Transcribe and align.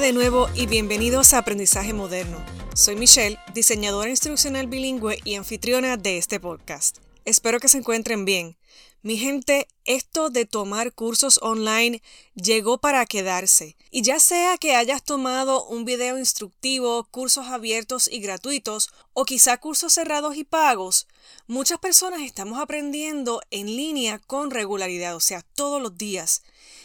De 0.00 0.12
nuevo 0.12 0.48
y 0.54 0.66
bienvenidos 0.66 1.34
a 1.34 1.38
Aprendizaje 1.38 1.92
Moderno. 1.92 2.38
Soy 2.72 2.94
Michelle, 2.94 3.36
diseñadora 3.52 4.08
instruccional 4.08 4.68
bilingüe 4.68 5.18
y 5.24 5.34
anfitriona 5.34 5.96
de 5.96 6.18
este 6.18 6.38
podcast. 6.38 6.98
Espero 7.24 7.58
que 7.58 7.68
se 7.68 7.78
encuentren 7.78 8.24
bien. 8.24 8.56
Mi 9.02 9.18
gente, 9.18 9.66
esto 9.88 10.28
de 10.28 10.44
tomar 10.44 10.92
cursos 10.92 11.40
online 11.42 12.02
llegó 12.34 12.76
para 12.76 13.06
quedarse. 13.06 13.74
Y 13.90 14.02
ya 14.02 14.20
sea 14.20 14.58
que 14.58 14.76
hayas 14.76 15.02
tomado 15.02 15.64
un 15.64 15.86
video 15.86 16.18
instructivo, 16.18 17.04
cursos 17.04 17.46
abiertos 17.46 18.06
y 18.06 18.20
gratuitos, 18.20 18.90
o 19.14 19.24
quizá 19.24 19.56
cursos 19.56 19.94
cerrados 19.94 20.36
y 20.36 20.44
pagos, 20.44 21.08
muchas 21.46 21.78
personas 21.78 22.20
estamos 22.20 22.60
aprendiendo 22.60 23.40
en 23.50 23.66
línea 23.66 24.18
con 24.18 24.50
regularidad, 24.50 25.16
o 25.16 25.20
sea, 25.20 25.40
todos 25.54 25.80
los 25.80 25.96
días. 25.96 26.42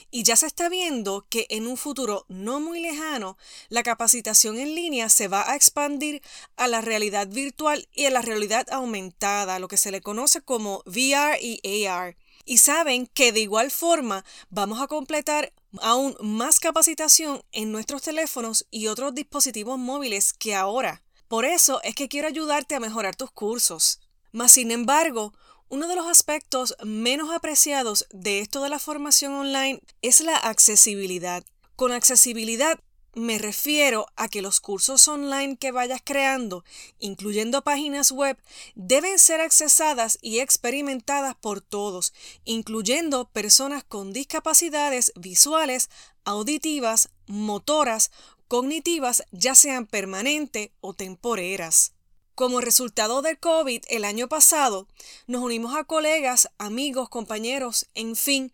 Y 0.10 0.24
ya 0.24 0.38
se 0.38 0.46
está 0.46 0.70
viendo 0.70 1.26
que 1.28 1.46
en 1.50 1.68
un 1.68 1.76
futuro 1.76 2.26
no 2.30 2.62
muy 2.62 2.80
lejano, 2.80 3.38
la 3.68 3.84
capacitación 3.84 4.58
en 4.58 4.76
línea 4.76 5.10
se 5.10 5.28
va 5.28 5.52
a 5.52 5.56
expandir 5.56 6.22
a 6.56 6.70
la 6.70 6.80
realidad 6.80 7.28
virtual 7.28 7.90
y 7.94 8.06
a 8.06 8.12
la 8.12 8.22
realidad 8.22 8.66
aumentada, 8.72 9.60
lo 9.60 9.68
que 9.68 9.76
se 9.78 9.92
le 9.92 10.02
conoce 10.02 10.40
como 10.40 10.84
VR 10.86 11.38
y 11.42 11.86
AR. 11.86 12.16
Y 12.46 12.58
saben 12.58 13.08
que 13.08 13.32
de 13.32 13.40
igual 13.40 13.72
forma 13.72 14.26
vamos 14.50 14.82
a 14.82 14.88
completar 14.88 15.54
aún 15.82 16.16
más 16.20 16.60
capacitación 16.60 17.42
en 17.52 17.72
nuestros 17.72 18.02
teléfonos 18.02 18.66
y 18.70 18.88
otros 18.88 19.16
dispositivos 19.16 19.78
móviles 19.78 20.34
que 20.34 20.56
ahora. 20.56 21.04
Por 21.28 21.46
eso 21.46 21.82
es 21.84 21.96
que 21.96 22.10
quiero 22.10 22.28
ayudarte 22.28 22.76
a 22.76 22.80
mejorar 22.80 23.16
tus 23.16 23.32
cursos. 23.32 24.00
Mas, 24.32 24.52
sin 24.52 24.72
embargo, 24.72 25.34
uno 25.70 25.88
de 25.88 25.96
los 25.96 26.06
aspectos 26.06 26.76
menos 26.84 27.32
apreciados 27.32 28.06
de 28.12 28.40
esto 28.40 28.62
de 28.62 28.70
la 28.70 28.78
formación 28.78 29.34
online 29.34 29.80
es 30.02 30.22
la 30.22 30.38
accesibilidad. 30.38 31.44
Con 31.76 31.92
accesibilidad 31.92 32.80
me 33.16 33.38
refiero 33.38 34.08
a 34.16 34.28
que 34.28 34.42
los 34.42 34.60
cursos 34.60 35.08
online 35.08 35.58
que 35.58 35.72
vayas 35.72 36.02
creando, 36.04 36.64
incluyendo 37.00 37.64
páginas 37.64 38.12
web, 38.12 38.38
deben 38.76 39.20
ser 39.20 39.42
accesadas 39.42 40.18
y 40.22 40.40
experimentadas 40.40 41.36
por 41.36 41.62
todos, 41.62 42.14
incluyendo 42.44 43.30
personas 43.30 43.84
con 43.84 44.14
discapacidades 44.14 45.14
visuales, 45.16 45.90
auditivas, 46.26 47.10
motoras, 47.28 48.12
cognitivas, 48.48 49.24
ya 49.32 49.56
sean 49.56 49.86
permanentes 49.86 50.72
o 50.82 50.94
temporeras. 50.94 51.94
Como 52.36 52.62
resultado 52.62 53.22
del 53.22 53.38
COVID 53.38 53.84
el 53.90 54.06
año 54.06 54.28
pasado, 54.28 54.88
nos 55.28 55.44
unimos 55.44 55.76
a 55.76 55.84
colegas, 55.84 56.50
amigos, 56.58 57.08
compañeros, 57.10 57.86
en 57.94 58.16
fin, 58.16 58.52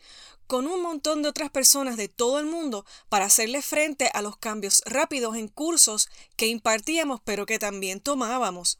con 0.49 0.65
un 0.65 0.81
montón 0.81 1.21
de 1.21 1.29
otras 1.29 1.51
personas 1.51 1.95
de 1.95 2.07
todo 2.07 2.39
el 2.39 2.47
mundo 2.47 2.83
para 3.07 3.25
hacerle 3.25 3.61
frente 3.61 4.09
a 4.11 4.23
los 4.23 4.35
cambios 4.35 4.81
rápidos 4.87 5.37
en 5.37 5.47
cursos 5.47 6.09
que 6.37 6.47
impartíamos 6.47 7.21
pero 7.23 7.45
que 7.45 7.59
también 7.59 7.99
tomábamos. 7.99 8.79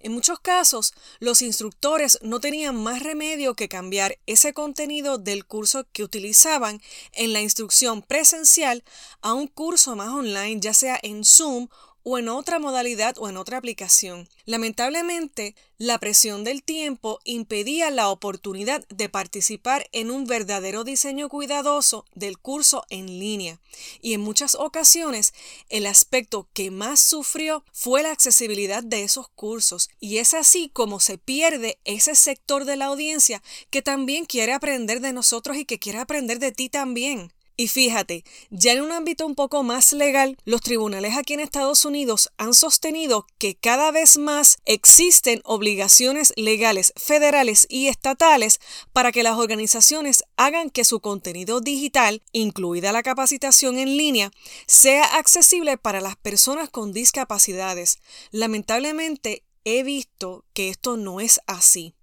En 0.00 0.12
muchos 0.12 0.40
casos, 0.40 0.92
los 1.18 1.40
instructores 1.40 2.18
no 2.20 2.38
tenían 2.38 2.76
más 2.76 3.02
remedio 3.02 3.54
que 3.54 3.66
cambiar 3.66 4.18
ese 4.26 4.52
contenido 4.52 5.16
del 5.16 5.46
curso 5.46 5.86
que 5.90 6.02
utilizaban 6.02 6.82
en 7.12 7.32
la 7.32 7.40
instrucción 7.40 8.02
presencial 8.02 8.84
a 9.22 9.32
un 9.32 9.46
curso 9.46 9.96
más 9.96 10.10
online, 10.10 10.60
ya 10.60 10.74
sea 10.74 11.00
en 11.02 11.24
Zoom 11.24 11.68
o 12.08 12.18
en 12.18 12.28
otra 12.28 12.60
modalidad 12.60 13.16
o 13.18 13.28
en 13.28 13.36
otra 13.36 13.58
aplicación. 13.58 14.28
Lamentablemente, 14.44 15.56
la 15.76 15.98
presión 15.98 16.44
del 16.44 16.62
tiempo 16.62 17.18
impedía 17.24 17.90
la 17.90 18.10
oportunidad 18.10 18.86
de 18.86 19.08
participar 19.08 19.88
en 19.90 20.12
un 20.12 20.24
verdadero 20.24 20.84
diseño 20.84 21.28
cuidadoso 21.28 22.04
del 22.14 22.38
curso 22.38 22.84
en 22.90 23.06
línea 23.18 23.58
y 24.00 24.14
en 24.14 24.20
muchas 24.20 24.54
ocasiones 24.54 25.34
el 25.68 25.84
aspecto 25.84 26.46
que 26.52 26.70
más 26.70 27.00
sufrió 27.00 27.64
fue 27.72 28.04
la 28.04 28.12
accesibilidad 28.12 28.84
de 28.84 29.02
esos 29.02 29.28
cursos 29.28 29.90
y 29.98 30.18
es 30.18 30.32
así 30.32 30.70
como 30.72 31.00
se 31.00 31.18
pierde 31.18 31.80
ese 31.84 32.14
sector 32.14 32.66
de 32.66 32.76
la 32.76 32.84
audiencia 32.84 33.42
que 33.70 33.82
también 33.82 34.26
quiere 34.26 34.52
aprender 34.52 35.00
de 35.00 35.12
nosotros 35.12 35.56
y 35.56 35.64
que 35.64 35.80
quiere 35.80 35.98
aprender 35.98 36.38
de 36.38 36.52
ti 36.52 36.68
también. 36.68 37.32
Y 37.58 37.68
fíjate, 37.68 38.22
ya 38.50 38.72
en 38.72 38.82
un 38.82 38.92
ámbito 38.92 39.24
un 39.24 39.34
poco 39.34 39.62
más 39.62 39.94
legal, 39.94 40.36
los 40.44 40.60
tribunales 40.60 41.16
aquí 41.16 41.32
en 41.32 41.40
Estados 41.40 41.86
Unidos 41.86 42.30
han 42.36 42.52
sostenido 42.52 43.26
que 43.38 43.54
cada 43.54 43.90
vez 43.90 44.18
más 44.18 44.58
existen 44.66 45.40
obligaciones 45.42 46.34
legales 46.36 46.92
federales 46.96 47.66
y 47.70 47.88
estatales 47.88 48.60
para 48.92 49.10
que 49.10 49.22
las 49.22 49.38
organizaciones 49.38 50.24
hagan 50.36 50.68
que 50.68 50.84
su 50.84 51.00
contenido 51.00 51.62
digital, 51.62 52.22
incluida 52.32 52.92
la 52.92 53.02
capacitación 53.02 53.78
en 53.78 53.96
línea, 53.96 54.30
sea 54.66 55.16
accesible 55.16 55.78
para 55.78 56.02
las 56.02 56.16
personas 56.16 56.68
con 56.68 56.92
discapacidades. 56.92 58.00
Lamentablemente, 58.32 59.44
he 59.64 59.82
visto 59.82 60.44
que 60.52 60.68
esto 60.68 60.98
no 60.98 61.20
es 61.20 61.40
así. 61.46 61.94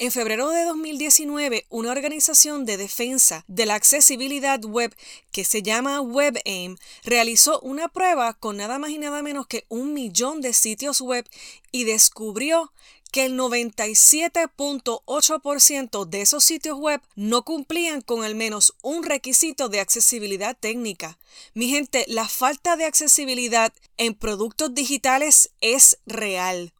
En 0.00 0.12
febrero 0.12 0.50
de 0.50 0.62
2019, 0.62 1.66
una 1.70 1.90
organización 1.90 2.64
de 2.64 2.76
defensa 2.76 3.44
de 3.48 3.66
la 3.66 3.74
accesibilidad 3.74 4.62
web 4.62 4.94
que 5.32 5.44
se 5.44 5.60
llama 5.60 6.00
WebAIM 6.00 6.76
realizó 7.02 7.58
una 7.62 7.88
prueba 7.88 8.34
con 8.34 8.58
nada 8.58 8.78
más 8.78 8.90
y 8.90 8.98
nada 8.98 9.22
menos 9.22 9.48
que 9.48 9.64
un 9.68 9.94
millón 9.94 10.40
de 10.40 10.52
sitios 10.52 11.00
web 11.00 11.28
y 11.72 11.82
descubrió 11.82 12.72
que 13.10 13.24
el 13.24 13.36
97.8% 13.36 16.04
de 16.04 16.20
esos 16.20 16.44
sitios 16.44 16.78
web 16.78 17.00
no 17.16 17.44
cumplían 17.44 18.00
con 18.00 18.22
al 18.22 18.36
menos 18.36 18.76
un 18.82 19.02
requisito 19.02 19.68
de 19.68 19.80
accesibilidad 19.80 20.56
técnica. 20.56 21.18
Mi 21.54 21.70
gente, 21.70 22.04
la 22.06 22.28
falta 22.28 22.76
de 22.76 22.84
accesibilidad 22.84 23.72
en 23.96 24.14
productos 24.14 24.72
digitales 24.72 25.50
es 25.60 25.98
real. 26.06 26.72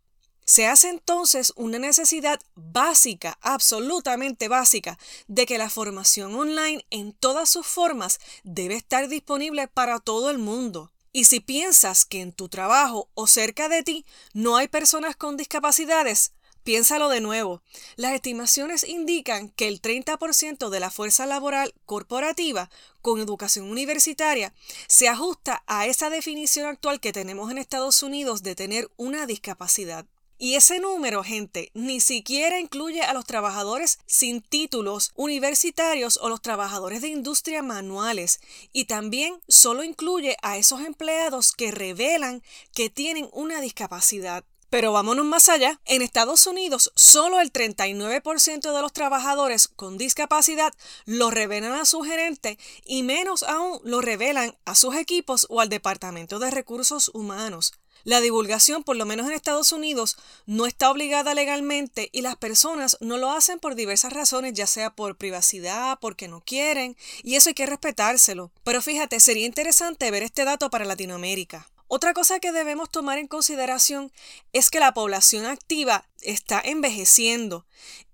Se 0.49 0.67
hace 0.67 0.89
entonces 0.89 1.53
una 1.57 1.79
necesidad 1.79 2.41
básica, 2.55 3.37
absolutamente 3.43 4.49
básica, 4.49 4.99
de 5.27 5.45
que 5.45 5.59
la 5.59 5.69
formación 5.69 6.35
online 6.35 6.87
en 6.89 7.13
todas 7.13 7.51
sus 7.51 7.67
formas 7.67 8.19
debe 8.45 8.75
estar 8.75 9.09
disponible 9.09 9.69
para 9.69 10.01
todo 10.01 10.31
el 10.31 10.39
mundo. 10.39 10.91
Y 11.13 11.25
si 11.25 11.41
piensas 11.41 12.07
que 12.07 12.23
en 12.23 12.33
tu 12.33 12.49
trabajo 12.49 13.11
o 13.13 13.27
cerca 13.27 13.69
de 13.69 13.83
ti 13.83 14.07
no 14.33 14.57
hay 14.57 14.69
personas 14.69 15.17
con 15.17 15.37
discapacidades, 15.37 16.33
piénsalo 16.65 17.11
de 17.11 17.21
nuevo. 17.21 17.61
Las 17.97 18.15
estimaciones 18.15 18.89
indican 18.89 19.51
que 19.51 19.69
el 19.69 19.83
30% 19.83 20.71
de 20.71 20.81
la 20.81 20.91
fuerza 20.91 21.27
laboral 21.27 21.75
corporativa 21.85 22.71
con 23.03 23.21
educación 23.21 23.71
universitaria 23.71 24.55
se 24.87 25.09
ajusta 25.09 25.63
a 25.67 25.87
esa 25.87 26.09
definición 26.09 26.65
actual 26.65 27.01
que 27.01 27.13
tenemos 27.13 27.51
en 27.51 27.59
Estados 27.59 28.03
Unidos 28.03 28.43
de 28.43 28.55
tener 28.55 28.91
una 28.97 29.27
discapacidad. 29.27 30.07
Y 30.41 30.54
ese 30.54 30.78
número, 30.78 31.25
gente, 31.25 31.72
ni 31.75 32.00
siquiera 32.00 32.60
incluye 32.60 33.03
a 33.03 33.12
los 33.12 33.25
trabajadores 33.25 33.99
sin 34.06 34.41
títulos 34.41 35.10
universitarios 35.16 36.16
o 36.22 36.28
los 36.28 36.41
trabajadores 36.41 37.03
de 37.03 37.09
industria 37.09 37.60
manuales. 37.60 38.38
Y 38.72 38.84
también 38.84 39.41
solo 39.49 39.82
incluye 39.82 40.37
a 40.43 40.56
esos 40.56 40.82
empleados 40.82 41.50
que 41.53 41.72
revelan 41.72 42.44
que 42.72 42.88
tienen 42.88 43.28
una 43.32 43.60
discapacidad. 43.60 44.44
Pero 44.71 44.93
vámonos 44.93 45.25
más 45.25 45.49
allá. 45.49 45.81
En 45.87 46.03
Estados 46.03 46.47
Unidos, 46.47 46.93
solo 46.94 47.41
el 47.41 47.53
39% 47.53 48.72
de 48.72 48.82
los 48.82 48.93
trabajadores 48.93 49.66
con 49.66 49.99
discapacidad 49.99 50.72
lo 51.06 51.31
revelan 51.31 51.72
a 51.72 51.87
su 51.87 52.03
gerente 52.03 52.59
y 52.84 53.03
menos 53.03 53.43
aún 53.43 53.81
lo 53.82 54.03
revelan 54.03 54.56
a 54.66 54.75
sus 54.75 54.94
equipos 54.94 55.47
o 55.49 55.60
al 55.60 55.69
Departamento 55.70 56.38
de 56.38 56.50
Recursos 56.50 57.11
Humanos. 57.14 57.73
La 58.05 58.21
divulgación, 58.21 58.85
por 58.85 58.97
lo 58.97 59.06
menos 59.06 59.27
en 59.27 59.33
Estados 59.33 59.73
Unidos, 59.73 60.17
no 60.47 60.67
está 60.67 60.91
obligada 60.91 61.35
legalmente 61.35 62.09
y 62.12 62.23
las 62.23 62.37
personas 62.37 62.97
no 63.00 63.19
lo 63.19 63.31
hacen 63.31 63.59
por 63.59 63.75
diversas 63.75 64.12
razones, 64.12 64.55
ya 64.55 64.67
sea 64.67 64.95
por 64.95 65.17
privacidad, 65.17 65.99
porque 66.00 66.29
no 66.29 66.41
quieren, 66.41 66.97
y 67.23 67.37
eso 67.37 67.50
hay 67.50 67.55
que 67.55 67.67
respetárselo. 67.67 68.50
Pero 68.65 68.83
fíjate, 68.83 69.21
sería 69.21 69.47
interesante 69.47 70.11
ver 70.11 70.23
este 70.23 70.45
dato 70.45 70.71
para 70.71 70.85
Latinoamérica. 70.85 71.69
Otra 71.91 72.12
cosa 72.12 72.39
que 72.39 72.53
debemos 72.53 72.91
tomar 72.91 73.17
en 73.17 73.29
consideración 73.29 74.12
es 74.53 74.69
que 74.69 74.79
la 74.79 74.93
población 74.93 75.47
activa 75.47 76.06
está 76.21 76.61
envejeciendo 76.62 77.65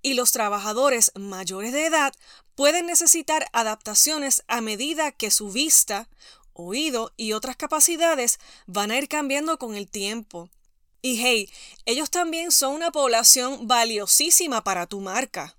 y 0.00 0.14
los 0.14 0.30
trabajadores 0.30 1.10
mayores 1.16 1.72
de 1.72 1.86
edad 1.86 2.14
pueden 2.54 2.86
necesitar 2.86 3.48
adaptaciones 3.52 4.44
a 4.46 4.60
medida 4.60 5.10
que 5.10 5.32
su 5.32 5.50
vista 5.50 6.08
oído 6.54 7.12
y 7.16 7.32
otras 7.32 7.56
capacidades 7.56 8.38
van 8.66 8.90
a 8.90 8.98
ir 8.98 9.08
cambiando 9.08 9.58
con 9.58 9.74
el 9.74 9.90
tiempo. 9.90 10.48
Y 11.02 11.20
hey, 11.22 11.50
ellos 11.84 12.10
también 12.10 12.50
son 12.50 12.74
una 12.74 12.90
población 12.90 13.68
valiosísima 13.68 14.64
para 14.64 14.86
tu 14.86 15.00
marca. 15.00 15.54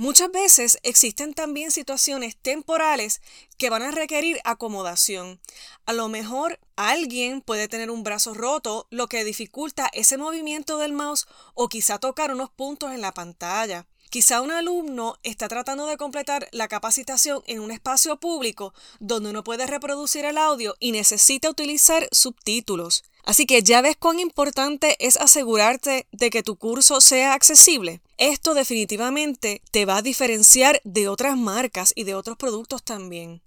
Muchas 0.00 0.32
veces 0.32 0.78
existen 0.82 1.34
también 1.34 1.70
situaciones 1.70 2.34
temporales 2.34 3.20
que 3.58 3.68
van 3.68 3.82
a 3.82 3.90
requerir 3.90 4.40
acomodación. 4.44 5.38
A 5.84 5.92
lo 5.92 6.08
mejor 6.08 6.58
alguien 6.74 7.42
puede 7.42 7.68
tener 7.68 7.90
un 7.90 8.02
brazo 8.02 8.32
roto, 8.32 8.86
lo 8.88 9.08
que 9.08 9.24
dificulta 9.24 9.90
ese 9.92 10.16
movimiento 10.16 10.78
del 10.78 10.94
mouse 10.94 11.26
o 11.52 11.68
quizá 11.68 11.98
tocar 11.98 12.32
unos 12.32 12.48
puntos 12.48 12.92
en 12.92 13.02
la 13.02 13.12
pantalla. 13.12 13.86
Quizá 14.10 14.40
un 14.40 14.50
alumno 14.50 15.14
está 15.22 15.46
tratando 15.46 15.86
de 15.86 15.96
completar 15.96 16.48
la 16.50 16.66
capacitación 16.66 17.44
en 17.46 17.60
un 17.60 17.70
espacio 17.70 18.18
público 18.18 18.74
donde 18.98 19.32
no 19.32 19.44
puede 19.44 19.68
reproducir 19.68 20.24
el 20.24 20.36
audio 20.36 20.74
y 20.80 20.90
necesita 20.90 21.48
utilizar 21.48 22.08
subtítulos. 22.10 23.04
Así 23.22 23.46
que 23.46 23.62
ya 23.62 23.82
ves 23.82 23.96
cuán 23.96 24.18
importante 24.18 24.96
es 24.98 25.16
asegurarte 25.16 26.08
de 26.10 26.30
que 26.30 26.42
tu 26.42 26.56
curso 26.56 27.00
sea 27.00 27.34
accesible. 27.34 28.00
Esto 28.18 28.54
definitivamente 28.54 29.62
te 29.70 29.84
va 29.84 29.98
a 29.98 30.02
diferenciar 30.02 30.80
de 30.82 31.06
otras 31.06 31.36
marcas 31.36 31.92
y 31.94 32.02
de 32.02 32.16
otros 32.16 32.36
productos 32.36 32.82
también. 32.82 33.42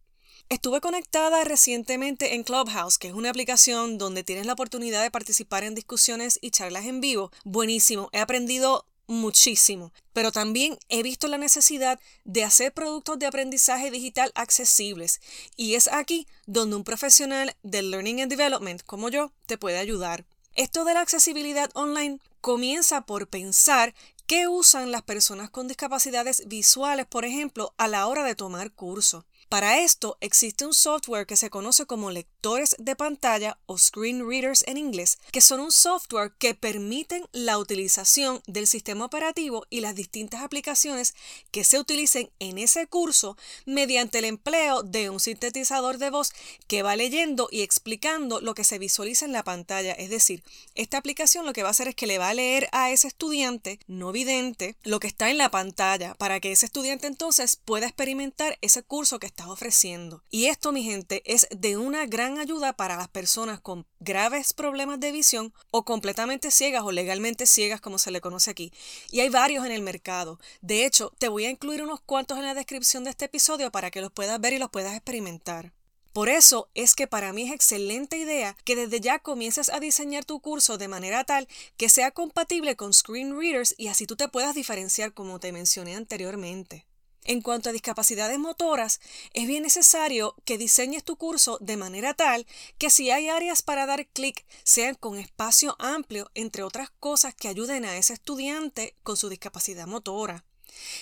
Estuve 0.47 0.79
conectada 0.79 1.43
recientemente 1.43 2.35
en 2.35 2.43
Clubhouse, 2.43 2.97
que 2.97 3.09
es 3.09 3.13
una 3.13 3.31
aplicación 3.31 3.97
donde 3.97 4.23
tienes 4.23 4.45
la 4.45 4.53
oportunidad 4.53 5.01
de 5.01 5.11
participar 5.11 5.65
en 5.65 5.75
discusiones 5.75 6.39
y 6.41 6.51
charlas 6.51 6.85
en 6.85 7.01
vivo. 7.01 7.31
Buenísimo, 7.43 8.09
he 8.13 8.19
aprendido 8.19 8.85
muchísimo, 9.07 9.91
pero 10.13 10.31
también 10.31 10.77
he 10.89 11.03
visto 11.03 11.27
la 11.27 11.37
necesidad 11.37 11.99
de 12.23 12.43
hacer 12.43 12.73
productos 12.73 13.19
de 13.19 13.25
aprendizaje 13.25 13.91
digital 13.91 14.31
accesibles 14.35 15.21
y 15.55 15.75
es 15.75 15.87
aquí 15.87 16.27
donde 16.45 16.75
un 16.75 16.83
profesional 16.83 17.55
del 17.63 17.91
Learning 17.91 18.21
and 18.21 18.29
Development 18.29 18.81
como 18.83 19.09
yo 19.09 19.31
te 19.45 19.57
puede 19.57 19.77
ayudar. 19.77 20.25
Esto 20.55 20.85
de 20.85 20.93
la 20.93 21.01
accesibilidad 21.01 21.71
online 21.73 22.19
comienza 22.41 23.01
por 23.01 23.27
pensar 23.27 23.95
qué 24.27 24.47
usan 24.47 24.91
las 24.91 25.01
personas 25.01 25.49
con 25.49 25.67
discapacidades 25.67 26.47
visuales, 26.47 27.05
por 27.05 27.25
ejemplo, 27.25 27.73
a 27.77 27.87
la 27.87 28.07
hora 28.07 28.23
de 28.23 28.35
tomar 28.35 28.71
curso. 28.71 29.25
Para 29.53 29.81
esto 29.81 30.17
existe 30.19 30.65
un 30.65 30.73
software 30.73 31.27
que 31.27 31.35
se 31.35 31.51
conoce 31.51 31.85
como 31.85 32.09
lectores 32.09 32.75
de 32.79 32.95
pantalla 32.95 33.59
o 33.67 33.77
screen 33.77 34.27
readers 34.27 34.63
en 34.65 34.77
inglés, 34.77 35.19
que 35.31 35.41
son 35.41 35.59
un 35.59 35.71
software 35.71 36.31
que 36.39 36.55
permiten 36.55 37.27
la 37.33 37.59
utilización 37.59 38.41
del 38.47 38.65
sistema 38.65 39.05
operativo 39.05 39.67
y 39.69 39.81
las 39.81 39.93
distintas 39.93 40.41
aplicaciones 40.41 41.13
que 41.51 41.63
se 41.63 41.77
utilicen 41.77 42.31
en 42.39 42.57
ese 42.57 42.87
curso 42.87 43.37
mediante 43.67 44.17
el 44.17 44.25
empleo 44.25 44.81
de 44.81 45.11
un 45.11 45.19
sintetizador 45.19 45.99
de 45.99 46.09
voz 46.09 46.31
que 46.65 46.81
va 46.81 46.95
leyendo 46.95 47.47
y 47.51 47.61
explicando 47.61 48.41
lo 48.41 48.55
que 48.55 48.63
se 48.63 48.79
visualiza 48.79 49.25
en 49.25 49.33
la 49.33 49.43
pantalla. 49.43 49.91
Es 49.91 50.09
decir, 50.09 50.43
esta 50.73 50.97
aplicación 50.97 51.45
lo 51.45 51.53
que 51.53 51.61
va 51.61 51.67
a 51.67 51.77
hacer 51.77 51.89
es 51.89 51.95
que 51.95 52.07
le 52.07 52.17
va 52.17 52.29
a 52.29 52.33
leer 52.33 52.69
a 52.71 52.89
ese 52.89 53.07
estudiante 53.07 53.77
no 53.85 54.11
vidente 54.11 54.77
lo 54.81 54.99
que 54.99 55.05
está 55.05 55.29
en 55.29 55.37
la 55.37 55.51
pantalla 55.51 56.15
para 56.15 56.39
que 56.39 56.51
ese 56.51 56.65
estudiante 56.65 57.05
entonces 57.05 57.55
pueda 57.55 57.85
experimentar 57.85 58.57
ese 58.63 58.81
curso 58.81 59.19
que 59.19 59.27
está 59.27 59.42
ofreciendo. 59.47 60.23
Y 60.29 60.45
esto, 60.45 60.71
mi 60.71 60.83
gente, 60.83 61.21
es 61.25 61.47
de 61.51 61.77
una 61.77 62.05
gran 62.05 62.37
ayuda 62.37 62.73
para 62.73 62.97
las 62.97 63.07
personas 63.07 63.59
con 63.59 63.85
graves 63.99 64.53
problemas 64.53 64.99
de 64.99 65.11
visión 65.11 65.53
o 65.71 65.85
completamente 65.85 66.51
ciegas 66.51 66.83
o 66.83 66.91
legalmente 66.91 67.45
ciegas, 67.45 67.81
como 67.81 67.97
se 67.97 68.11
le 68.11 68.21
conoce 68.21 68.51
aquí. 68.51 68.71
Y 69.11 69.19
hay 69.21 69.29
varios 69.29 69.65
en 69.65 69.71
el 69.71 69.81
mercado. 69.81 70.39
De 70.61 70.85
hecho, 70.85 71.11
te 71.17 71.29
voy 71.29 71.45
a 71.45 71.49
incluir 71.49 71.83
unos 71.83 72.01
cuantos 72.01 72.37
en 72.37 72.45
la 72.45 72.53
descripción 72.53 73.03
de 73.03 73.11
este 73.11 73.25
episodio 73.25 73.71
para 73.71 73.91
que 73.91 74.01
los 74.01 74.11
puedas 74.11 74.39
ver 74.39 74.53
y 74.53 74.59
los 74.59 74.69
puedas 74.69 74.93
experimentar. 74.93 75.73
Por 76.13 76.29
eso 76.29 76.69
es 76.75 76.93
que 76.93 77.07
para 77.07 77.33
mí 77.33 77.41
es 77.41 77.51
excelente 77.51 78.17
idea 78.17 78.55
que 78.65 78.75
desde 78.75 79.01
ya 79.01 79.17
comiences 79.17 79.69
a 79.69 79.79
diseñar 79.79 80.23
tu 80.23 80.39
curso 80.41 80.77
de 80.77 80.87
manera 80.87 81.23
tal 81.23 81.47
que 81.75 81.89
sea 81.89 82.11
compatible 82.11 82.75
con 82.75 82.93
screen 82.93 83.35
readers 83.35 83.73
y 83.79 83.87
así 83.87 84.05
tú 84.05 84.15
te 84.15 84.27
puedas 84.27 84.53
diferenciar 84.53 85.15
como 85.15 85.39
te 85.39 85.51
mencioné 85.51 85.95
anteriormente. 85.95 86.85
En 87.25 87.41
cuanto 87.41 87.69
a 87.69 87.73
discapacidades 87.73 88.37
motoras, 88.37 88.99
es 89.33 89.47
bien 89.47 89.63
necesario 89.63 90.35
que 90.43 90.57
diseñes 90.57 91.03
tu 91.03 91.15
curso 91.15 91.57
de 91.61 91.77
manera 91.77 92.13
tal 92.13 92.45
que 92.77 92.89
si 92.89 93.11
hay 93.11 93.29
áreas 93.29 93.61
para 93.61 93.85
dar 93.85 94.07
clic 94.07 94.45
sean 94.63 94.95
con 94.95 95.17
espacio 95.17 95.75
amplio, 95.79 96.29
entre 96.33 96.63
otras 96.63 96.89
cosas 96.99 97.33
que 97.33 97.47
ayuden 97.47 97.85
a 97.85 97.95
ese 97.95 98.13
estudiante 98.13 98.95
con 99.03 99.15
su 99.15 99.29
discapacidad 99.29 99.87
motora. 99.87 100.43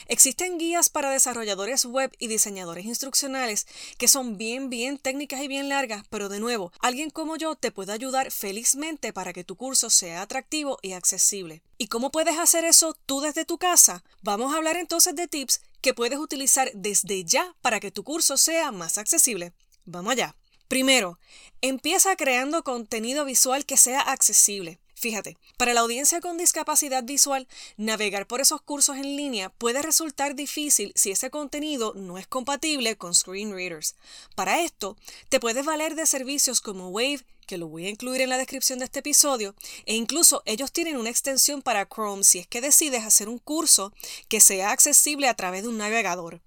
Existen 0.08 0.58
guías 0.58 0.90
para 0.90 1.10
desarrolladores 1.10 1.86
web 1.86 2.12
y 2.20 2.28
diseñadores 2.28 2.86
instruccionales 2.86 3.68
que 3.98 4.08
son 4.08 4.38
bien, 4.38 4.70
bien 4.70 4.98
técnicas 4.98 5.42
y 5.42 5.48
bien 5.48 5.70
largas, 5.70 6.04
pero 6.10 6.30
de 6.30 6.40
nuevo, 6.40 6.72
alguien 6.80 7.10
como 7.10 7.38
yo 7.38 7.56
te 7.56 7.72
puede 7.72 7.94
ayudar 7.94 8.32
felizmente 8.32 9.14
para 9.14 9.34
que 9.34 9.44
tu 9.44 9.56
curso 9.56 9.90
sea 9.90 10.22
atractivo 10.22 10.78
y 10.82 10.92
accesible. 10.94 11.62
¿Y 11.78 11.88
cómo 11.88 12.12
puedes 12.12 12.38
hacer 12.38 12.66
eso 12.66 12.96
tú 13.06 13.22
desde 13.22 13.46
tu 13.46 13.58
casa? 13.58 14.04
Vamos 14.22 14.54
a 14.54 14.58
hablar 14.58 14.78
entonces 14.78 15.16
de 15.16 15.28
tips 15.28 15.62
que 15.82 15.94
puedes 15.94 16.20
utilizar 16.20 16.72
desde 16.74 17.24
ya 17.24 17.56
para 17.62 17.80
que 17.80 17.92
tu 17.92 18.04
curso 18.04 18.38
sea 18.38 18.72
más 18.72 18.98
accesible. 18.98 19.54
Vamos 19.86 20.14
allá. 20.14 20.36
Primero, 20.68 21.20
empieza 21.62 22.16
creando 22.16 22.64
contenido 22.64 23.26
visual 23.26 23.66
que 23.66 23.78
sea 23.78 24.00
accesible. 24.00 24.80
Fíjate, 25.02 25.36
para 25.58 25.74
la 25.74 25.80
audiencia 25.80 26.22
con 26.22 26.38
discapacidad 26.38 27.04
visual, 27.04 27.48
navegar 27.76 28.28
por 28.28 28.40
esos 28.40 28.62
cursos 28.62 28.98
en 28.98 29.18
línea 29.18 29.50
puede 29.50 29.82
resultar 29.82 30.36
difícil 30.36 30.92
si 30.96 31.10
ese 31.10 31.32
contenido 31.32 31.96
no 31.96 32.20
es 32.20 32.28
compatible 32.28 32.96
con 32.98 33.16
screen 33.16 33.52
readers. 33.52 33.96
Para 34.36 34.62
esto, 34.62 34.96
te 35.30 35.40
puedes 35.40 35.66
valer 35.66 35.96
de 35.96 36.06
servicios 36.06 36.62
como 36.62 36.90
Wave, 36.90 37.26
que 37.48 37.58
lo 37.58 37.68
voy 37.68 37.88
a 37.88 37.90
incluir 37.90 38.22
en 38.22 38.30
la 38.30 38.38
descripción 38.38 38.78
de 38.78 38.86
este 38.86 39.00
episodio, 39.00 39.56
e 39.88 39.96
incluso 39.96 40.44
ellos 40.46 40.72
tienen 40.72 40.98
una 40.98 41.10
extensión 41.10 41.64
para 41.64 41.88
Chrome 41.88 42.24
si 42.24 42.38
es 42.38 42.46
que 42.46 42.62
decides 42.62 43.04
hacer 43.04 43.28
un 43.28 43.40
curso 43.40 43.94
que 44.28 44.40
sea 44.40 44.70
accesible 44.70 45.28
a 45.28 45.34
través 45.34 45.64
de 45.64 45.70
un 45.70 45.80
navegador. 45.80 46.42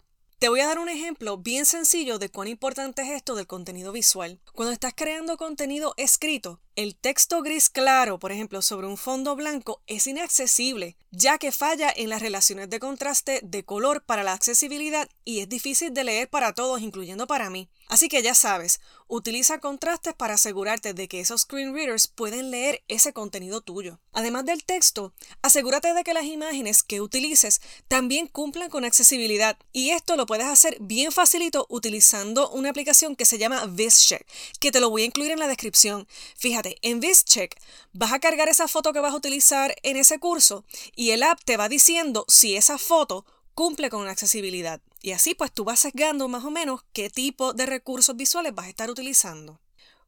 Te 0.44 0.50
voy 0.50 0.60
a 0.60 0.66
dar 0.66 0.78
un 0.78 0.90
ejemplo 0.90 1.38
bien 1.38 1.64
sencillo 1.64 2.18
de 2.18 2.28
cuán 2.28 2.48
importante 2.48 3.00
es 3.00 3.08
esto 3.12 3.34
del 3.34 3.46
contenido 3.46 3.92
visual. 3.92 4.42
Cuando 4.52 4.72
estás 4.74 4.92
creando 4.94 5.38
contenido 5.38 5.94
escrito, 5.96 6.60
el 6.76 6.96
texto 6.96 7.40
gris 7.40 7.70
claro, 7.70 8.18
por 8.18 8.30
ejemplo, 8.30 8.60
sobre 8.60 8.86
un 8.86 8.98
fondo 8.98 9.36
blanco, 9.36 9.80
es 9.86 10.06
inaccesible, 10.06 10.98
ya 11.10 11.38
que 11.38 11.50
falla 11.50 11.90
en 11.96 12.10
las 12.10 12.20
relaciones 12.20 12.68
de 12.68 12.78
contraste 12.78 13.40
de 13.42 13.64
color 13.64 14.04
para 14.04 14.22
la 14.22 14.34
accesibilidad 14.34 15.08
y 15.24 15.40
es 15.40 15.48
difícil 15.48 15.94
de 15.94 16.04
leer 16.04 16.28
para 16.28 16.52
todos, 16.52 16.82
incluyendo 16.82 17.26
para 17.26 17.48
mí. 17.48 17.70
Así 17.88 18.08
que 18.08 18.22
ya 18.22 18.34
sabes, 18.34 18.80
utiliza 19.08 19.58
contrastes 19.58 20.14
para 20.14 20.34
asegurarte 20.34 20.94
de 20.94 21.08
que 21.08 21.20
esos 21.20 21.42
screen 21.42 21.74
readers 21.74 22.08
pueden 22.08 22.50
leer 22.50 22.82
ese 22.88 23.12
contenido 23.12 23.60
tuyo. 23.60 24.00
Además 24.12 24.44
del 24.44 24.64
texto, 24.64 25.12
asegúrate 25.42 25.92
de 25.92 26.04
que 26.04 26.14
las 26.14 26.24
imágenes 26.24 26.82
que 26.82 27.00
utilices 27.00 27.60
también 27.88 28.26
cumplan 28.26 28.70
con 28.70 28.84
accesibilidad 28.84 29.58
y 29.72 29.90
esto 29.90 30.16
lo 30.16 30.26
puedes 30.26 30.46
hacer 30.46 30.76
bien 30.80 31.12
facilito 31.12 31.66
utilizando 31.68 32.48
una 32.50 32.70
aplicación 32.70 33.16
que 33.16 33.26
se 33.26 33.38
llama 33.38 33.66
VisCheck, 33.66 34.26
que 34.60 34.72
te 34.72 34.80
lo 34.80 34.90
voy 34.90 35.02
a 35.02 35.06
incluir 35.06 35.32
en 35.32 35.38
la 35.38 35.48
descripción. 35.48 36.08
Fíjate 36.36 36.78
en 36.82 37.00
VisCheck 37.00 37.56
vas 37.92 38.12
a 38.12 38.18
cargar 38.18 38.48
esa 38.48 38.68
foto 38.68 38.92
que 38.92 39.00
vas 39.00 39.12
a 39.12 39.16
utilizar 39.16 39.76
en 39.82 39.96
ese 39.96 40.18
curso 40.18 40.64
y 40.96 41.10
el 41.10 41.22
app 41.22 41.40
te 41.44 41.56
va 41.56 41.68
diciendo 41.68 42.24
si 42.28 42.56
esa 42.56 42.78
foto 42.78 43.24
cumple 43.54 43.90
con 43.90 44.08
accesibilidad. 44.08 44.80
Y 45.04 45.12
así 45.12 45.34
pues 45.34 45.52
tú 45.52 45.64
vas 45.64 45.80
sesgando 45.80 46.28
más 46.28 46.46
o 46.46 46.50
menos 46.50 46.80
qué 46.94 47.10
tipo 47.10 47.52
de 47.52 47.66
recursos 47.66 48.16
visuales 48.16 48.54
vas 48.54 48.64
a 48.64 48.68
estar 48.70 48.88
utilizando. 48.88 49.60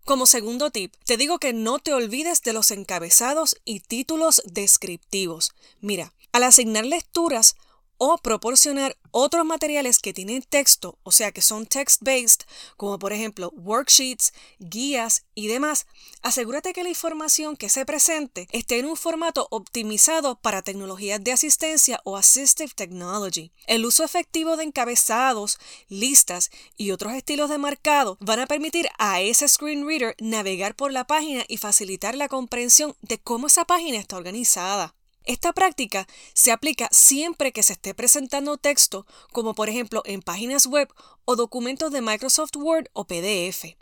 Como 0.07 0.25
segundo 0.25 0.71
tip, 0.71 0.95
te 1.05 1.19
digo 1.19 1.39
que 1.39 1.53
no 1.53 1.79
te 1.79 1.93
olvides 1.93 2.41
de 2.41 2.55
los 2.55 2.71
encabezados 2.71 3.61
y 3.67 3.81
títulos 3.81 4.41
descriptivos. 4.47 5.53
Mira, 5.83 6.15
al 6.33 6.45
asignar 6.45 6.87
lecturas 6.87 7.57
o 7.99 8.19
proporcionar 8.19 8.97
otros 9.11 9.47
materiales 9.47 9.99
que 9.99 10.13
tienen 10.13 10.43
texto, 10.43 10.99
o 11.03 11.13
sea 11.13 11.33
que 11.33 11.41
son 11.41 11.67
text-based, 11.67 12.43
como 12.77 12.99
por 12.99 13.13
ejemplo 13.13 13.51
worksheets, 13.57 14.33
guías 14.59 15.25
y 15.35 15.47
demás, 15.47 15.87
asegúrate 16.23 16.73
que 16.73 16.83
la 16.83 16.91
información 16.91 17.57
que 17.57 17.69
se 17.69 17.87
presente 17.87 18.47
esté 18.53 18.79
en 18.79 18.87
un 18.87 18.97
formato 18.97 19.49
optimizado 19.51 20.39
para 20.41 20.63
tecnologías 20.63 21.23
de 21.23 21.33
asistencia 21.33 22.01
o 22.05 22.17
assistive 22.17 22.73
technology. 22.75 23.53
El 23.67 23.87
uso 23.87 24.05
efectivo 24.05 24.57
de 24.57 24.65
encabezados, 24.65 25.59
listas 25.89 26.51
y 26.77 26.91
otros 26.91 27.15
estilos 27.15 27.49
de 27.49 27.59
marcado 27.59 28.19
van 28.21 28.41
a 28.41 28.47
permitir 28.47 28.89
a 28.99 29.21
ese 29.21 29.49
screen 29.49 29.87
reader 29.87 30.15
navegar 30.21 30.75
por 30.75 30.93
la 30.93 31.07
página 31.07 31.45
y 31.49 31.57
facilitar 31.57 32.15
la 32.15 32.29
comprensión 32.29 32.95
de 33.01 33.19
cómo 33.19 33.47
esa 33.47 33.65
página 33.65 33.99
está 33.99 34.17
organizada. 34.17 34.95
Esta 35.27 35.53
práctica 35.53 36.07
se 36.35 36.53
aplica 36.53 36.89
siempre 36.93 37.53
que 37.53 37.65
se 37.65 37.73
esté 37.73 37.95
presentando 37.95 38.59
texto, 38.59 39.07
como 39.33 39.55
por 39.55 39.69
ejemplo 39.69 40.03
en 40.05 40.23
páginas 40.23 40.67
web 40.67 40.89
o 41.25 41.35
documentos 41.35 41.91
de 41.91 42.01
Microsoft 42.01 42.55
Word 42.57 42.87
o 42.93 43.05
PDF. 43.05 43.77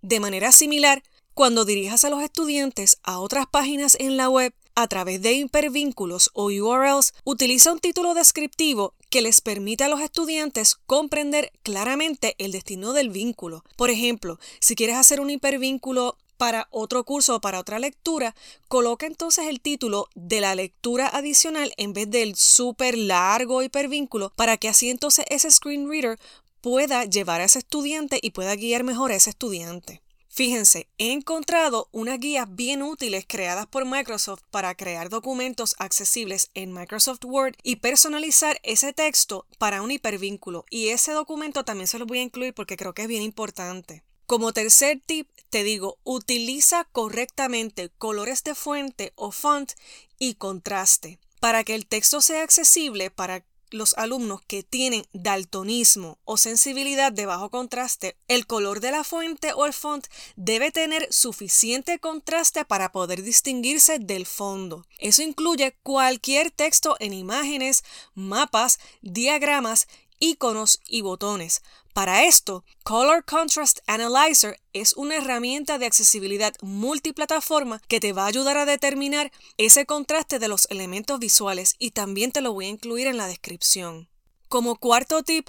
De 0.00 0.20
manera 0.20 0.52
similar, 0.52 1.02
cuando 1.34 1.66
dirijas 1.66 2.06
a 2.06 2.10
los 2.10 2.22
estudiantes 2.22 2.96
a 3.02 3.18
otras 3.18 3.46
páginas 3.46 3.94
en 4.00 4.16
la 4.16 4.30
web 4.30 4.54
a 4.74 4.88
través 4.88 5.20
de 5.20 5.34
hipervínculos 5.34 6.30
o 6.32 6.46
URLs, 6.46 7.12
utiliza 7.24 7.72
un 7.72 7.78
título 7.78 8.14
descriptivo 8.14 8.94
que 9.10 9.20
les 9.20 9.42
permita 9.42 9.84
a 9.84 9.88
los 9.88 10.00
estudiantes 10.00 10.76
comprender 10.86 11.52
claramente 11.62 12.36
el 12.38 12.52
destino 12.52 12.94
del 12.94 13.10
vínculo. 13.10 13.64
Por 13.76 13.90
ejemplo, 13.90 14.38
si 14.60 14.74
quieres 14.76 14.96
hacer 14.96 15.20
un 15.20 15.28
hipervínculo 15.28 16.16
para 16.36 16.68
otro 16.70 17.04
curso 17.04 17.36
o 17.36 17.40
para 17.40 17.60
otra 17.60 17.78
lectura, 17.78 18.34
coloca 18.68 19.06
entonces 19.06 19.46
el 19.46 19.60
título 19.60 20.08
de 20.14 20.40
la 20.40 20.54
lectura 20.54 21.08
adicional 21.08 21.72
en 21.76 21.92
vez 21.92 22.10
del 22.10 22.36
súper 22.36 22.96
largo 22.96 23.62
hipervínculo 23.62 24.32
para 24.36 24.56
que 24.56 24.68
así 24.68 24.90
entonces 24.90 25.24
ese 25.28 25.50
screen 25.50 25.88
reader 25.88 26.18
pueda 26.60 27.04
llevar 27.04 27.40
a 27.40 27.44
ese 27.44 27.60
estudiante 27.60 28.18
y 28.20 28.30
pueda 28.30 28.56
guiar 28.56 28.84
mejor 28.84 29.12
a 29.12 29.16
ese 29.16 29.30
estudiante. 29.30 30.02
Fíjense, 30.36 30.86
he 30.98 31.12
encontrado 31.12 31.88
unas 31.92 32.20
guías 32.20 32.46
bien 32.54 32.82
útiles 32.82 33.24
creadas 33.26 33.66
por 33.66 33.86
Microsoft 33.86 34.42
para 34.50 34.74
crear 34.74 35.08
documentos 35.08 35.74
accesibles 35.78 36.50
en 36.52 36.74
Microsoft 36.74 37.24
Word 37.24 37.54
y 37.62 37.76
personalizar 37.76 38.60
ese 38.62 38.92
texto 38.92 39.46
para 39.56 39.80
un 39.80 39.92
hipervínculo. 39.92 40.66
Y 40.68 40.88
ese 40.88 41.12
documento 41.12 41.64
también 41.64 41.86
se 41.86 41.98
lo 41.98 42.04
voy 42.04 42.18
a 42.18 42.22
incluir 42.24 42.52
porque 42.52 42.76
creo 42.76 42.92
que 42.92 43.00
es 43.00 43.08
bien 43.08 43.22
importante. 43.22 44.04
Como 44.26 44.52
tercer 44.52 45.00
tip, 45.06 45.28
te 45.50 45.62
digo, 45.62 45.98
utiliza 46.02 46.84
correctamente 46.90 47.90
colores 47.96 48.42
de 48.42 48.56
fuente 48.56 49.12
o 49.14 49.30
font 49.30 49.72
y 50.18 50.34
contraste 50.34 51.20
para 51.38 51.62
que 51.62 51.76
el 51.76 51.86
texto 51.86 52.20
sea 52.20 52.42
accesible 52.42 53.10
para 53.10 53.44
los 53.70 53.94
alumnos 53.94 54.40
que 54.46 54.62
tienen 54.62 55.06
daltonismo 55.12 56.18
o 56.24 56.36
sensibilidad 56.36 57.12
de 57.12 57.26
bajo 57.26 57.50
contraste, 57.50 58.16
el 58.28 58.46
color 58.46 58.80
de 58.80 58.90
la 58.90 59.04
fuente 59.04 59.52
o 59.52 59.66
el 59.66 59.72
font 59.72 60.06
debe 60.36 60.70
tener 60.70 61.06
suficiente 61.12 61.98
contraste 61.98 62.64
para 62.64 62.92
poder 62.92 63.22
distinguirse 63.22 63.98
del 63.98 64.26
fondo. 64.26 64.86
Eso 64.98 65.22
incluye 65.22 65.76
cualquier 65.82 66.50
texto 66.50 66.96
en 67.00 67.12
imágenes, 67.12 67.84
mapas, 68.14 68.78
diagramas, 69.02 69.88
iconos 70.18 70.80
y 70.88 71.02
botones. 71.02 71.62
Para 71.92 72.24
esto, 72.24 72.64
Color 72.82 73.24
Contrast 73.24 73.78
Analyzer 73.86 74.60
es 74.72 74.94
una 74.94 75.16
herramienta 75.16 75.78
de 75.78 75.86
accesibilidad 75.86 76.54
multiplataforma 76.60 77.80
que 77.88 78.00
te 78.00 78.12
va 78.12 78.24
a 78.24 78.28
ayudar 78.28 78.58
a 78.58 78.66
determinar 78.66 79.32
ese 79.56 79.86
contraste 79.86 80.38
de 80.38 80.48
los 80.48 80.66
elementos 80.70 81.18
visuales 81.18 81.74
y 81.78 81.92
también 81.92 82.32
te 82.32 82.42
lo 82.42 82.52
voy 82.52 82.66
a 82.66 82.70
incluir 82.70 83.06
en 83.06 83.16
la 83.16 83.26
descripción. 83.26 84.08
Como 84.48 84.76
cuarto 84.76 85.22
tip, 85.22 85.48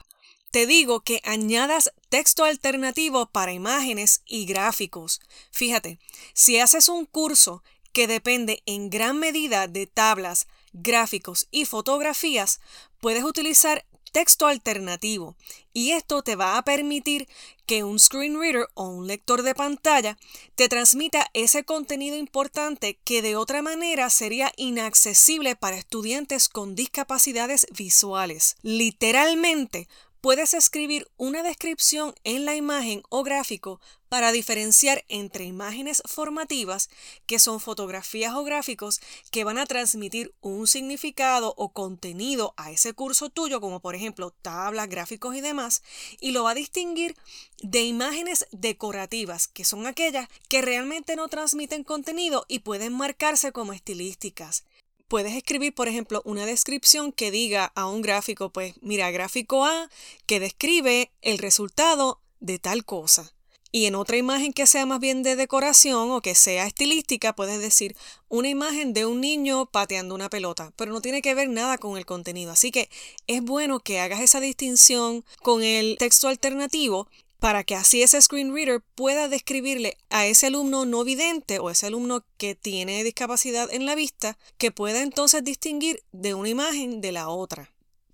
te 0.51 0.65
digo 0.65 1.01
que 1.01 1.19
añadas 1.25 1.91
texto 2.09 2.45
alternativo 2.45 3.25
para 3.27 3.51
imágenes 3.51 4.21
y 4.25 4.45
gráficos. 4.45 5.19
Fíjate, 5.51 5.99
si 6.33 6.59
haces 6.59 6.87
un 6.87 7.05
curso 7.05 7.63
que 7.91 8.07
depende 8.07 8.63
en 8.65 8.89
gran 8.89 9.19
medida 9.19 9.67
de 9.67 9.87
tablas, 9.87 10.47
gráficos 10.71 11.47
y 11.51 11.65
fotografías, 11.65 12.61
puedes 13.01 13.23
utilizar 13.23 13.85
texto 14.17 14.47
alternativo 14.47 15.35
y 15.73 15.91
esto 15.91 16.23
te 16.23 16.35
va 16.35 16.57
a 16.57 16.63
permitir 16.63 17.27
que 17.67 17.83
un 17.83 17.99
screen 17.99 18.39
reader 18.39 18.65
o 18.73 18.87
un 18.87 19.05
lector 19.05 19.43
de 19.43 19.53
pantalla 19.53 20.17
te 20.55 20.67
transmita 20.67 21.27
ese 21.35 21.63
contenido 21.65 22.17
importante 22.17 22.97
que 23.03 23.21
de 23.21 23.35
otra 23.35 23.61
manera 23.61 24.09
sería 24.09 24.51
inaccesible 24.57 25.55
para 25.55 25.77
estudiantes 25.77 26.49
con 26.49 26.73
discapacidades 26.73 27.67
visuales. 27.77 28.55
Literalmente, 28.63 29.87
Puedes 30.27 30.53
escribir 30.53 31.09
una 31.15 31.41
descripción 31.41 32.13
en 32.25 32.43
la 32.43 32.57
imagen 32.57 33.01
o 33.07 33.23
gráfico 33.23 33.79
para 34.09 34.33
diferenciar 34.33 35.05
entre 35.07 35.45
imágenes 35.45 36.03
formativas, 36.05 36.89
que 37.25 37.39
son 37.39 37.61
fotografías 37.61 38.33
o 38.33 38.43
gráficos 38.43 38.99
que 39.31 39.45
van 39.45 39.57
a 39.57 39.65
transmitir 39.65 40.35
un 40.41 40.67
significado 40.67 41.53
o 41.55 41.69
contenido 41.69 42.53
a 42.57 42.71
ese 42.71 42.91
curso 42.91 43.29
tuyo, 43.29 43.61
como 43.61 43.79
por 43.79 43.95
ejemplo 43.95 44.31
tablas, 44.41 44.89
gráficos 44.89 45.33
y 45.33 45.39
demás, 45.39 45.81
y 46.19 46.31
lo 46.31 46.43
va 46.43 46.51
a 46.51 46.55
distinguir 46.55 47.15
de 47.63 47.83
imágenes 47.83 48.47
decorativas, 48.51 49.47
que 49.47 49.63
son 49.63 49.87
aquellas 49.87 50.27
que 50.49 50.61
realmente 50.61 51.15
no 51.15 51.29
transmiten 51.29 51.85
contenido 51.85 52.43
y 52.49 52.59
pueden 52.59 52.91
marcarse 52.91 53.53
como 53.53 53.71
estilísticas 53.71 54.65
puedes 55.07 55.33
escribir, 55.33 55.73
por 55.73 55.87
ejemplo, 55.87 56.21
una 56.25 56.45
descripción 56.45 57.11
que 57.11 57.31
diga 57.31 57.71
a 57.75 57.87
un 57.87 58.01
gráfico, 58.01 58.51
pues 58.51 58.75
mira, 58.81 59.11
gráfico 59.11 59.65
A 59.65 59.89
que 60.25 60.39
describe 60.39 61.11
el 61.21 61.37
resultado 61.37 62.21
de 62.39 62.59
tal 62.59 62.85
cosa. 62.85 63.33
Y 63.71 63.85
en 63.85 63.95
otra 63.95 64.17
imagen 64.17 64.53
que 64.53 64.65
sea 64.65 64.85
más 64.85 64.99
bien 64.99 65.23
de 65.23 65.35
decoración 65.35 66.09
o 66.11 66.21
que 66.21 66.35
sea 66.35 66.65
estilística, 66.65 67.35
puedes 67.35 67.59
decir 67.59 67.95
una 68.29 68.47
imagen 68.47 68.93
de 68.93 69.05
un 69.05 69.19
niño 69.19 69.65
pateando 69.65 70.15
una 70.15 70.29
pelota, 70.29 70.71
pero 70.77 70.93
no 70.93 71.01
tiene 71.01 71.21
que 71.21 71.35
ver 71.35 71.49
nada 71.49 71.77
con 71.77 71.97
el 71.97 72.05
contenido. 72.05 72.51
Así 72.51 72.71
que 72.71 72.89
es 73.27 73.41
bueno 73.41 73.79
que 73.79 73.99
hagas 73.99 74.21
esa 74.21 74.39
distinción 74.39 75.25
con 75.43 75.63
el 75.63 75.97
texto 75.99 76.29
alternativo 76.29 77.09
para 77.39 77.63
que 77.63 77.75
así 77.75 78.01
ese 78.01 78.21
screen 78.21 78.53
reader 78.53 78.81
pueda 78.95 79.27
describirle 79.27 79.97
a 80.09 80.25
ese 80.25 80.47
alumno 80.47 80.85
no 80.85 81.03
vidente 81.03 81.59
o 81.59 81.69
ese 81.69 81.87
alumno 81.87 82.25
que 82.37 82.55
tiene 82.55 83.03
discapacidad 83.03 83.71
en 83.71 83.85
la 83.85 83.95
vista, 83.95 84.37
que 84.57 84.71
pueda 84.71 85.01
entonces 85.01 85.43
distinguir 85.43 86.03
de 86.11 86.33
una 86.33 86.49
imagen 86.49 87.01
de 87.01 87.11
la 87.11 87.29
otra. 87.29 87.71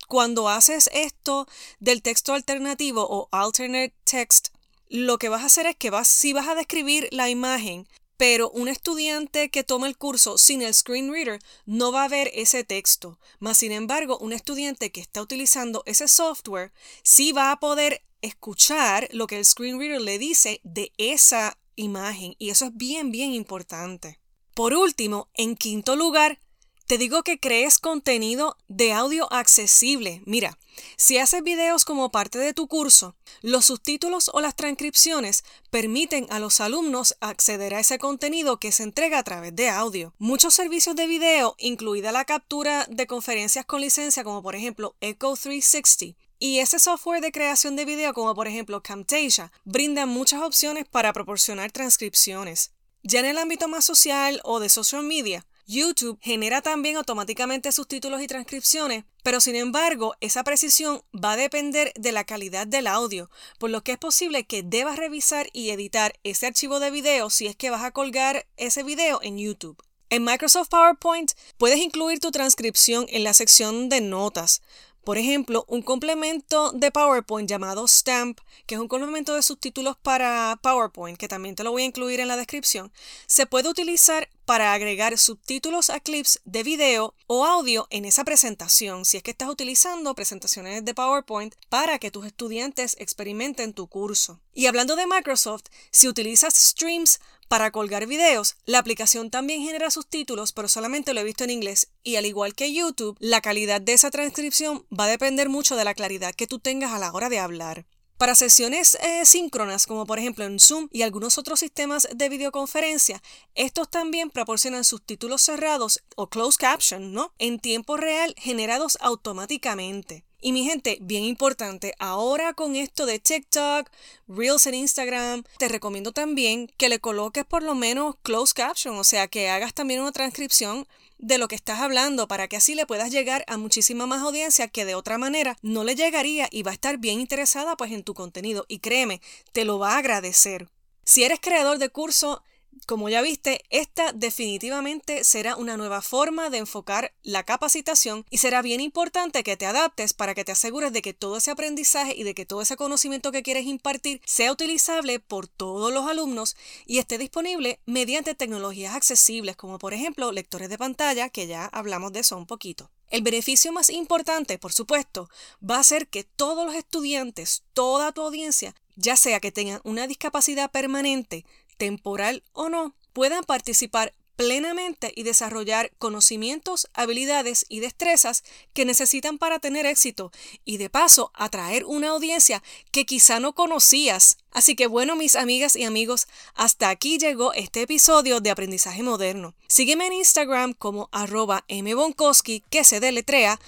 Cuando 0.07 0.49
haces 0.49 0.89
esto 0.93 1.47
del 1.79 2.01
texto 2.01 2.33
alternativo 2.33 3.07
o 3.09 3.29
alternate 3.31 3.93
text, 4.03 4.49
lo 4.89 5.17
que 5.17 5.29
vas 5.29 5.41
a 5.41 5.47
hacer 5.47 5.65
es 5.65 5.75
que 5.75 5.89
vas, 5.89 6.07
si 6.07 6.33
vas 6.33 6.47
a 6.47 6.55
describir 6.55 7.07
la 7.11 7.29
imagen, 7.29 7.87
pero 8.17 8.49
un 8.51 8.67
estudiante 8.67 9.49
que 9.49 9.63
toma 9.63 9.87
el 9.87 9.97
curso 9.97 10.37
sin 10.37 10.61
el 10.61 10.73
screen 10.73 11.11
reader 11.11 11.39
no 11.65 11.91
va 11.91 12.03
a 12.03 12.09
ver 12.09 12.29
ese 12.33 12.63
texto. 12.63 13.19
Más 13.39 13.57
sin 13.57 13.71
embargo, 13.71 14.17
un 14.19 14.33
estudiante 14.33 14.91
que 14.91 15.01
está 15.01 15.21
utilizando 15.21 15.81
ese 15.85 16.07
software 16.07 16.71
sí 17.01 17.31
va 17.31 17.51
a 17.51 17.59
poder 17.59 18.03
escuchar 18.23 19.07
lo 19.11 19.27
que 19.27 19.37
el 19.37 19.45
screen 19.45 19.77
reader 19.77 20.01
le 20.01 20.17
dice 20.17 20.59
de 20.63 20.91
esa 20.97 21.57
imagen 21.75 22.35
y 22.39 22.49
eso 22.49 22.65
es 22.65 22.75
bien, 22.75 23.11
bien 23.11 23.33
importante. 23.33 24.19
Por 24.55 24.73
último, 24.73 25.29
en 25.35 25.55
quinto 25.55 25.95
lugar, 25.95 26.39
te 26.85 26.97
digo 26.97 27.23
que 27.23 27.39
crees 27.39 27.79
contenido 27.79 28.57
de 28.67 28.93
audio 28.93 29.31
accesible. 29.31 30.21
Mira, 30.25 30.57
si 30.97 31.17
haces 31.17 31.41
videos 31.41 31.85
como 31.85 32.11
parte 32.11 32.37
de 32.39 32.53
tu 32.53 32.67
curso, 32.67 33.15
los 33.41 33.65
subtítulos 33.65 34.29
o 34.33 34.41
las 34.41 34.55
transcripciones 34.55 35.43
permiten 35.69 36.27
a 36.29 36.39
los 36.39 36.59
alumnos 36.59 37.15
acceder 37.21 37.73
a 37.73 37.79
ese 37.79 37.99
contenido 37.99 38.59
que 38.59 38.71
se 38.71 38.83
entrega 38.83 39.19
a 39.19 39.23
través 39.23 39.55
de 39.55 39.69
audio. 39.69 40.13
Muchos 40.17 40.53
servicios 40.53 40.95
de 40.95 41.07
video, 41.07 41.55
incluida 41.57 42.11
la 42.11 42.25
captura 42.25 42.85
de 42.89 43.07
conferencias 43.07 43.65
con 43.65 43.81
licencia 43.81 44.23
como 44.23 44.43
por 44.43 44.55
ejemplo 44.55 44.95
Echo 44.99 45.33
360, 45.33 46.17
y 46.39 46.59
ese 46.59 46.79
software 46.79 47.21
de 47.21 47.31
creación 47.31 47.75
de 47.75 47.85
video, 47.85 48.13
como 48.13 48.35
por 48.35 48.47
ejemplo 48.47 48.81
Camtasia, 48.83 49.51
brinda 49.63 50.05
muchas 50.05 50.41
opciones 50.41 50.85
para 50.89 51.13
proporcionar 51.13 51.71
transcripciones. 51.71 52.71
Ya 53.03 53.19
en 53.19 53.25
el 53.25 53.37
ámbito 53.37 53.67
más 53.67 53.85
social 53.85 54.39
o 54.43 54.59
de 54.59 54.69
social 54.69 55.03
media, 55.03 55.45
YouTube 55.65 56.19
genera 56.21 56.61
también 56.61 56.97
automáticamente 56.97 57.71
subtítulos 57.71 58.21
y 58.21 58.27
transcripciones, 58.27 59.05
pero 59.23 59.39
sin 59.39 59.55
embargo, 59.55 60.15
esa 60.19 60.43
precisión 60.43 61.01
va 61.13 61.33
a 61.33 61.37
depender 61.37 61.93
de 61.95 62.11
la 62.11 62.25
calidad 62.25 62.67
del 62.67 62.87
audio, 62.87 63.29
por 63.59 63.69
lo 63.69 63.81
que 63.81 63.93
es 63.93 63.97
posible 63.97 64.45
que 64.45 64.63
debas 64.63 64.97
revisar 64.97 65.47
y 65.53 65.69
editar 65.69 66.19
ese 66.23 66.47
archivo 66.47 66.79
de 66.79 66.91
video 66.91 67.29
si 67.29 67.47
es 67.47 67.55
que 67.55 67.69
vas 67.69 67.83
a 67.83 67.91
colgar 67.91 68.45
ese 68.57 68.83
video 68.83 69.19
en 69.21 69.37
YouTube. 69.37 69.81
En 70.09 70.25
Microsoft 70.25 70.69
PowerPoint 70.69 71.31
puedes 71.57 71.79
incluir 71.79 72.19
tu 72.19 72.31
transcripción 72.31 73.05
en 73.09 73.23
la 73.23 73.33
sección 73.33 73.89
de 73.89 74.01
notas, 74.01 74.61
por 75.03 75.17
ejemplo, 75.17 75.65
un 75.67 75.81
complemento 75.81 76.71
de 76.71 76.91
PowerPoint 76.91 77.49
llamado 77.49 77.87
Stamp, 77.87 78.39
que 78.65 78.75
es 78.75 78.81
un 78.81 78.87
complemento 78.87 79.35
de 79.35 79.41
subtítulos 79.41 79.97
para 80.01 80.57
PowerPoint, 80.61 81.17
que 81.17 81.27
también 81.27 81.55
te 81.55 81.63
lo 81.63 81.71
voy 81.71 81.83
a 81.83 81.85
incluir 81.85 82.19
en 82.19 82.27
la 82.27 82.37
descripción, 82.37 82.91
se 83.27 83.45
puede 83.45 83.69
utilizar 83.69 84.29
para 84.45 84.73
agregar 84.73 85.17
subtítulos 85.17 85.89
a 85.89 85.99
clips 85.99 86.41
de 86.45 86.63
video 86.63 87.15
o 87.27 87.45
audio 87.45 87.87
en 87.89 88.05
esa 88.05 88.23
presentación, 88.23 89.05
si 89.05 89.17
es 89.17 89.23
que 89.23 89.31
estás 89.31 89.49
utilizando 89.49 90.15
presentaciones 90.15 90.83
de 90.83 90.93
PowerPoint 90.93 91.55
para 91.69 91.99
que 91.99 92.11
tus 92.11 92.25
estudiantes 92.25 92.95
experimenten 92.99 93.73
tu 93.73 93.87
curso. 93.87 94.39
Y 94.53 94.67
hablando 94.67 94.95
de 94.95 95.07
Microsoft, 95.07 95.63
si 95.91 96.07
utilizas 96.07 96.53
Streams 96.53 97.19
para 97.53 97.69
colgar 97.69 98.07
videos, 98.07 98.55
la 98.65 98.79
aplicación 98.79 99.29
también 99.29 99.61
genera 99.61 99.91
subtítulos, 99.91 100.53
pero 100.53 100.67
solamente 100.67 101.13
lo 101.13 101.21
he 101.21 101.23
visto 101.23 101.43
en 101.43 101.51
inglés. 101.51 101.91
Y 102.01 102.15
al 102.15 102.25
igual 102.25 102.55
que 102.55 102.73
YouTube, 102.73 103.15
la 103.19 103.41
calidad 103.41 103.79
de 103.79 103.93
esa 103.93 104.09
transcripción 104.09 104.87
va 104.89 105.03
a 105.03 105.09
depender 105.09 105.49
mucho 105.49 105.75
de 105.75 105.83
la 105.83 105.93
claridad 105.93 106.33
que 106.33 106.47
tú 106.47 106.57
tengas 106.57 106.93
a 106.93 106.97
la 106.97 107.13
hora 107.13 107.29
de 107.29 107.37
hablar. 107.37 107.85
Para 108.17 108.33
sesiones 108.33 108.95
eh, 108.95 109.23
síncronas, 109.25 109.85
como 109.85 110.07
por 110.07 110.17
ejemplo 110.17 110.45
en 110.45 110.59
Zoom 110.59 110.87
y 110.91 111.03
algunos 111.03 111.37
otros 111.37 111.59
sistemas 111.59 112.07
de 112.11 112.27
videoconferencia, 112.27 113.21
estos 113.53 113.87
también 113.87 114.31
proporcionan 114.31 114.83
subtítulos 114.83 115.43
cerrados 115.43 116.03
o 116.15 116.31
closed 116.31 116.59
caption, 116.59 117.13
¿no? 117.13 117.35
En 117.37 117.59
tiempo 117.59 117.97
real 117.97 118.33
generados 118.35 118.97
automáticamente. 118.99 120.25
Y 120.45 120.51
mi 120.51 120.65
gente, 120.65 120.97
bien 120.99 121.23
importante, 121.23 121.93
ahora 121.99 122.53
con 122.53 122.75
esto 122.75 123.05
de 123.05 123.17
TikTok, 123.17 123.89
Reels 124.27 124.67
en 124.67 124.73
Instagram, 124.73 125.43
te 125.57 125.69
recomiendo 125.69 126.11
también 126.11 126.69
que 126.75 126.89
le 126.89 126.99
coloques 126.99 127.45
por 127.45 127.63
lo 127.63 127.75
menos 127.75 128.17
closed 128.23 128.53
caption, 128.53 128.97
o 128.97 129.05
sea, 129.05 129.29
que 129.29 129.49
hagas 129.49 129.73
también 129.73 130.01
una 130.01 130.11
transcripción 130.11 130.85
de 131.17 131.37
lo 131.37 131.47
que 131.47 131.55
estás 131.55 131.79
hablando 131.79 132.27
para 132.27 132.49
que 132.49 132.57
así 132.57 132.75
le 132.75 132.85
puedas 132.85 133.09
llegar 133.09 133.45
a 133.47 133.55
muchísima 133.55 134.05
más 134.05 134.21
audiencia 134.21 134.67
que 134.67 134.83
de 134.83 134.95
otra 134.95 135.17
manera 135.17 135.57
no 135.61 135.85
le 135.85 135.95
llegaría 135.95 136.49
y 136.51 136.63
va 136.63 136.71
a 136.71 136.73
estar 136.73 136.97
bien 136.97 137.21
interesada 137.21 137.77
pues 137.77 137.93
en 137.93 138.03
tu 138.03 138.13
contenido 138.13 138.65
y 138.67 138.79
créeme, 138.79 139.21
te 139.53 139.63
lo 139.63 139.79
va 139.79 139.93
a 139.93 139.99
agradecer. 139.99 140.67
Si 141.05 141.23
eres 141.23 141.39
creador 141.39 141.77
de 141.77 141.87
curso, 141.87 142.43
como 142.85 143.09
ya 143.09 143.21
viste, 143.21 143.61
esta 143.69 144.11
definitivamente 144.13 145.23
será 145.23 145.55
una 145.55 145.77
nueva 145.77 146.01
forma 146.01 146.49
de 146.49 146.59
enfocar 146.59 147.13
la 147.23 147.43
capacitación 147.43 148.25
y 148.29 148.39
será 148.39 148.61
bien 148.61 148.81
importante 148.81 149.43
que 149.43 149.57
te 149.57 149.65
adaptes 149.65 150.13
para 150.13 150.35
que 150.35 150.43
te 150.43 150.51
asegures 150.51 150.93
de 150.93 151.01
que 151.01 151.13
todo 151.13 151.37
ese 151.37 151.51
aprendizaje 151.51 152.13
y 152.15 152.23
de 152.23 152.33
que 152.33 152.45
todo 152.45 152.61
ese 152.61 152.75
conocimiento 152.75 153.31
que 153.31 153.43
quieres 153.43 153.65
impartir 153.65 154.21
sea 154.25 154.51
utilizable 154.51 155.19
por 155.19 155.47
todos 155.47 155.93
los 155.93 156.07
alumnos 156.07 156.55
y 156.85 156.97
esté 156.97 157.17
disponible 157.17 157.79
mediante 157.85 158.35
tecnologías 158.35 158.95
accesibles 158.95 159.55
como 159.55 159.79
por 159.79 159.93
ejemplo 159.93 160.31
lectores 160.31 160.69
de 160.69 160.77
pantalla, 160.77 161.29
que 161.29 161.47
ya 161.47 161.65
hablamos 161.65 162.13
de 162.13 162.19
eso 162.19 162.37
un 162.37 162.45
poquito. 162.45 162.89
El 163.09 163.21
beneficio 163.21 163.71
más 163.71 163.89
importante, 163.91 164.57
por 164.57 164.73
supuesto, 164.73 165.29
va 165.61 165.77
a 165.77 165.83
ser 165.83 166.07
que 166.07 166.23
todos 166.23 166.65
los 166.65 166.75
estudiantes, 166.75 167.63
toda 167.73 168.11
tu 168.11 168.21
audiencia, 168.23 168.73
ya 168.95 169.15
sea 169.15 169.39
que 169.39 169.51
tengan 169.51 169.81
una 169.83 170.07
discapacidad 170.07 170.71
permanente, 170.71 171.45
temporal 171.83 172.43
o 172.53 172.69
no, 172.69 172.95
puedan 173.11 173.43
participar 173.43 174.13
plenamente 174.37 175.11
y 175.17 175.23
desarrollar 175.23 175.91
conocimientos, 175.99 176.87
habilidades 176.93 177.65
y 177.67 177.81
destrezas 177.81 178.45
que 178.73 178.85
necesitan 178.85 179.37
para 179.37 179.59
tener 179.59 179.85
éxito 179.85 180.31
y 180.63 180.77
de 180.77 180.89
paso 180.89 181.31
atraer 181.33 181.83
una 181.83 182.11
audiencia 182.11 182.63
que 182.91 183.05
quizá 183.05 183.41
no 183.41 183.53
conocías. 183.53 184.37
Así 184.51 184.77
que 184.77 184.87
bueno, 184.87 185.17
mis 185.17 185.35
amigas 185.35 185.75
y 185.75 185.83
amigos, 185.83 186.27
hasta 186.55 186.87
aquí 186.87 187.17
llegó 187.17 187.51
este 187.51 187.81
episodio 187.81 188.39
de 188.39 188.51
Aprendizaje 188.51 189.03
Moderno. 189.03 189.55
Sígueme 189.67 190.07
en 190.07 190.13
Instagram 190.13 190.73
como 190.73 191.09
arroba 191.11 191.65
que 191.67 192.83
se 192.85 192.99
deletrea 193.01 193.59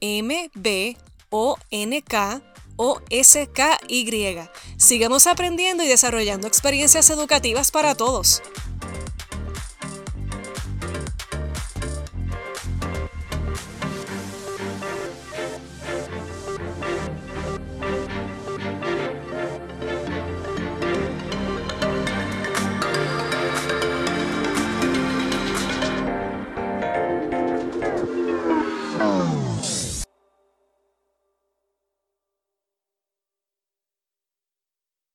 m 0.00 0.48
b 0.54 0.96
o 1.30 1.58
n 1.70 2.02
k 2.02 2.53
o-S-K-Y. 2.76 4.48
Sigamos 4.76 5.26
aprendiendo 5.26 5.84
y 5.84 5.88
desarrollando 5.88 6.46
experiencias 6.46 7.10
educativas 7.10 7.70
para 7.70 7.94
todos. 7.94 8.42